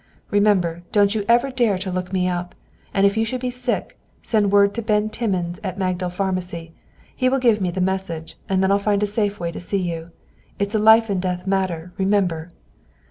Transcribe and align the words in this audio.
Remember, 0.31 0.81
don't 0.91 1.13
you 1.13 1.23
ever 1.29 1.51
dare 1.51 1.77
to 1.77 1.91
look 1.91 2.11
me 2.11 2.27
up. 2.27 2.55
If 2.91 3.17
you 3.17 3.23
should 3.23 3.41
be 3.41 3.51
sick, 3.51 3.99
send 4.23 4.51
word 4.51 4.73
to 4.73 4.81
Ben 4.81 5.11
Timmins 5.11 5.59
at 5.63 5.75
the 5.77 5.79
Magdal 5.79 6.09
Pharmacy. 6.09 6.73
He 7.15 7.29
will 7.29 7.37
give 7.37 7.61
me 7.61 7.69
the 7.69 7.81
message, 7.81 8.35
and 8.49 8.63
then 8.63 8.71
I'll 8.71 8.79
find 8.79 9.03
a 9.03 9.05
safe 9.05 9.39
way 9.39 9.51
to 9.51 9.59
see 9.59 9.77
you. 9.77 10.09
It's 10.57 10.73
a 10.73 10.79
life 10.79 11.07
and 11.11 11.21
death 11.21 11.45
matter, 11.45 11.93
remember." 11.99 12.49